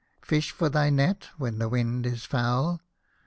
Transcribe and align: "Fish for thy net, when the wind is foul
"Fish 0.29 0.49
for 0.49 0.67
thy 0.67 0.89
net, 0.89 1.27
when 1.37 1.59
the 1.59 1.69
wind 1.69 2.07
is 2.07 2.25
foul 2.25 2.81